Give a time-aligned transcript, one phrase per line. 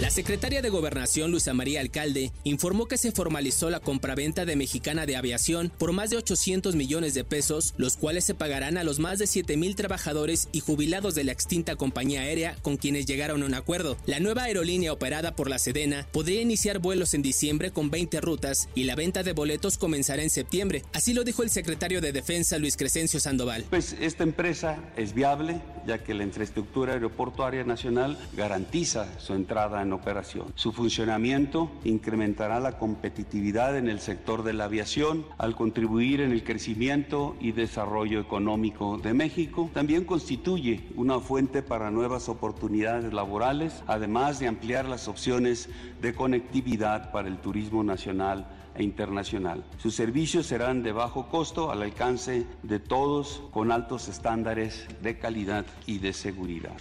[0.00, 5.06] La secretaria de Gobernación, Luisa María Alcalde, informó que se formalizó la compraventa de Mexicana
[5.06, 8.98] de Aviación por más de 800 millones de pesos, los cuales se pagarán a los
[8.98, 13.42] más de 7 mil trabajadores y jubilados de la extinta compañía aérea con quienes llegaron
[13.42, 13.96] a un acuerdo.
[14.06, 18.68] La nueva aerolínea operada por la Sedena podría iniciar vuelos en diciembre con 20 rutas
[18.74, 20.82] y la venta de boletos comenzará en septiembre.
[20.92, 23.64] Así lo dijo el secretario de Defensa, Luis Crescencio Sandoval.
[23.70, 29.83] Pues esta empresa es viable, ya que la infraestructura aeroportuaria Portuaria Nacional garantiza su entrada
[29.84, 30.46] en operación.
[30.56, 36.42] Su funcionamiento incrementará la competitividad en el sector de la aviación al contribuir en el
[36.42, 39.70] crecimiento y desarrollo económico de México.
[39.72, 45.68] También constituye una fuente para nuevas oportunidades laborales, además de ampliar las opciones
[46.00, 49.64] de conectividad para el turismo nacional e internacional.
[49.78, 55.64] Sus servicios serán de bajo costo al alcance de todos con altos estándares de calidad
[55.86, 56.76] y de seguridad.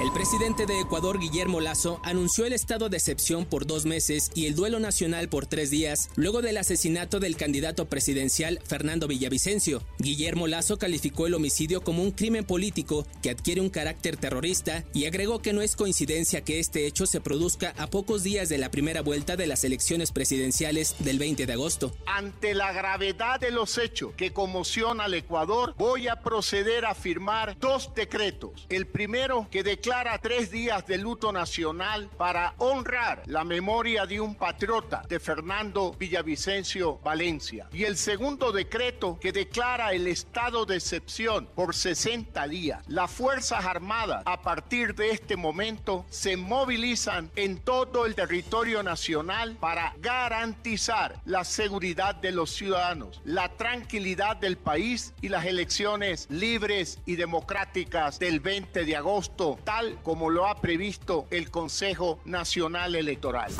[0.00, 4.46] El presidente de Ecuador, Guillermo Lazo, anunció el estado de excepción por dos meses y
[4.46, 9.84] el duelo nacional por tres días, luego del asesinato del candidato presidencial Fernando Villavicencio.
[9.98, 15.06] Guillermo Lazo calificó el homicidio como un crimen político que adquiere un carácter terrorista y
[15.06, 18.72] agregó que no es coincidencia que este hecho se produzca a pocos días de la
[18.72, 21.94] primera vuelta de las elecciones presidenciales del 20 de agosto.
[22.06, 27.56] Ante la gravedad de los hechos que conmociona al Ecuador, voy a proceder a firmar
[27.60, 28.66] dos decretos.
[28.68, 34.34] El primero que declara tres días de luto nacional para honrar la memoria de un
[34.34, 37.68] patriota de Fernando Villavicencio Valencia.
[37.72, 42.84] Y el segundo decreto que declara el estado de excepción por 60 días.
[42.88, 49.56] Las Fuerzas Armadas a partir de este momento se movilizan en todo el territorio nacional
[49.60, 56.98] para garantizar la seguridad de los ciudadanos, la tranquilidad del país y las elecciones libres
[57.06, 63.52] y democráticas del 20 de agosto, tal como lo ha previsto el Consejo Nacional Electoral.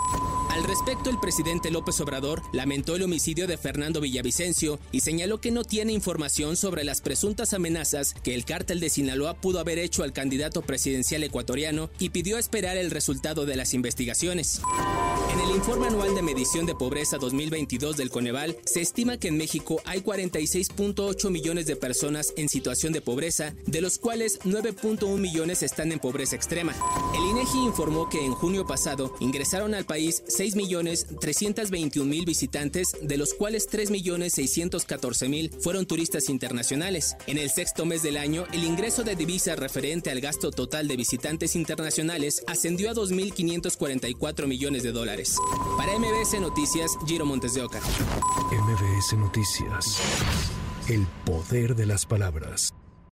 [0.51, 5.51] Al respecto, el presidente López Obrador lamentó el homicidio de Fernando Villavicencio y señaló que
[5.51, 10.05] no tiene información sobre las presuntas amenazas que el cártel de Sinaloa pudo haber hecho
[10.05, 14.61] al candidato presidencial ecuatoriano y pidió esperar el resultado de las investigaciones.
[15.35, 19.37] En el informe anual de medición de pobreza 2022 del Coneval, se estima que en
[19.37, 25.65] México hay 46.8 millones de personas en situación de pobreza, de los cuales 9.1 millones
[25.65, 26.73] están en pobreza extrema.
[27.17, 33.69] El INEGI informó que en junio pasado ingresaron al país 6.321.000 visitantes, de los cuales
[33.69, 37.17] 3.614.000 fueron turistas internacionales.
[37.27, 40.97] En el sexto mes del año, el ingreso de divisas referente al gasto total de
[40.97, 45.24] visitantes internacionales ascendió a 2.544 millones de dólares.
[45.77, 47.81] Para MBS Noticias, Giro Montes de Oca.
[48.51, 50.01] MBS Noticias.
[50.89, 52.75] El poder de las palabras.